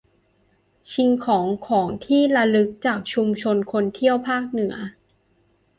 [0.91, 4.75] ชิงของของที่ระลึกจากชุมชนคนเที่ยวภาคเหนือ